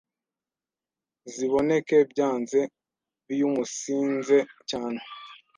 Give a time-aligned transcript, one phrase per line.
[1.33, 2.59] ziboneke byanze
[3.27, 4.37] biumunsinze
[4.69, 4.99] cyane